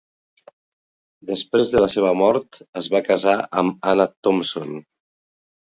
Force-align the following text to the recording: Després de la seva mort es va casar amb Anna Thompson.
Després 1.31 1.75
de 1.75 1.83
la 1.85 1.91
seva 1.97 2.15
mort 2.23 2.59
es 2.83 2.91
va 2.97 3.05
casar 3.11 3.39
amb 3.65 3.89
Anna 3.95 4.11
Thompson. 4.15 4.79